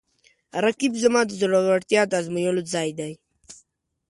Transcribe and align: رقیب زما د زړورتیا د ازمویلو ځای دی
رقیب 0.65 0.93
زما 1.03 1.21
د 1.27 1.31
زړورتیا 1.39 2.01
د 2.07 2.13
ازمویلو 2.21 2.61
ځای 2.73 2.89
دی 2.99 3.13